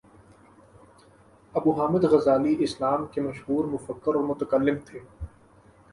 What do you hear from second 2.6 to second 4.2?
اسلام کے مشہور مفکر